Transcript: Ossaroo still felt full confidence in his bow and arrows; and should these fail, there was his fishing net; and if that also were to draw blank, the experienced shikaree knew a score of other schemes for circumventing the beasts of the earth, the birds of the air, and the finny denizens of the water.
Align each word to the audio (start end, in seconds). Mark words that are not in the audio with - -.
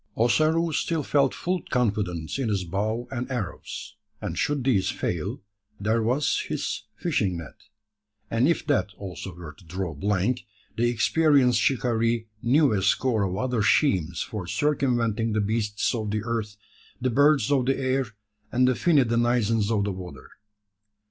Ossaroo 0.17 0.71
still 0.73 1.03
felt 1.03 1.31
full 1.31 1.61
confidence 1.69 2.39
in 2.39 2.49
his 2.49 2.63
bow 2.63 3.07
and 3.11 3.29
arrows; 3.29 3.97
and 4.19 4.35
should 4.35 4.63
these 4.63 4.89
fail, 4.89 5.41
there 5.79 6.01
was 6.01 6.39
his 6.47 6.85
fishing 6.95 7.37
net; 7.37 7.65
and 8.31 8.47
if 8.47 8.65
that 8.65 8.89
also 8.97 9.31
were 9.35 9.53
to 9.53 9.63
draw 9.63 9.93
blank, 9.93 10.43
the 10.75 10.89
experienced 10.89 11.59
shikaree 11.61 12.25
knew 12.41 12.73
a 12.73 12.81
score 12.81 13.21
of 13.21 13.37
other 13.37 13.61
schemes 13.61 14.23
for 14.23 14.47
circumventing 14.47 15.33
the 15.33 15.39
beasts 15.39 15.93
of 15.93 16.09
the 16.09 16.23
earth, 16.23 16.57
the 16.99 17.11
birds 17.11 17.51
of 17.51 17.67
the 17.67 17.77
air, 17.77 18.07
and 18.51 18.67
the 18.67 18.73
finny 18.73 19.03
denizens 19.03 19.69
of 19.69 19.83
the 19.83 19.91
water. 19.93 20.31